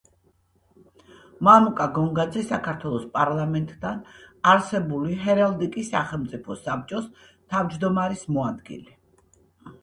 მამუკა 1.47 1.85
გონგაძე 1.97 2.41
საქართველოს 2.51 3.03
პარლამენტთან 3.17 3.99
არსებული 4.53 5.19
ჰერალდიკის 5.27 5.93
სახელმწიფო 5.95 6.59
საბჭოს 6.63 7.13
თავმჯდომარის 7.29 8.27
მოადგილე. 8.41 8.99